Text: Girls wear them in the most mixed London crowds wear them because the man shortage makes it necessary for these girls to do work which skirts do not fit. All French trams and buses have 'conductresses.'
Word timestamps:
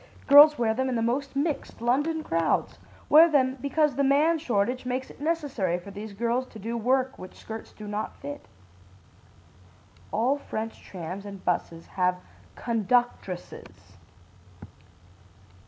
Girls 0.25 0.57
wear 0.57 0.73
them 0.73 0.89
in 0.89 0.95
the 0.95 1.03
most 1.03 1.35
mixed 1.35 1.79
London 1.79 2.23
crowds 2.23 2.79
wear 3.07 3.29
them 3.29 3.59
because 3.61 3.95
the 3.95 4.03
man 4.03 4.39
shortage 4.39 4.83
makes 4.83 5.11
it 5.11 5.21
necessary 5.21 5.77
for 5.77 5.91
these 5.91 6.11
girls 6.13 6.47
to 6.47 6.57
do 6.57 6.75
work 6.75 7.19
which 7.19 7.35
skirts 7.37 7.71
do 7.71 7.87
not 7.87 8.15
fit. 8.15 8.47
All 10.11 10.39
French 10.39 10.81
trams 10.81 11.23
and 11.23 11.45
buses 11.45 11.85
have 11.85 12.15
'conductresses.' 12.55 13.97